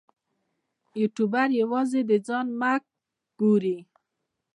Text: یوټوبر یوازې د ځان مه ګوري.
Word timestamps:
یوټوبر 1.01 1.47
یوازې 1.61 2.01
د 2.09 2.11
ځان 2.27 2.45
مه 2.59 2.73
ګوري. 3.39 3.77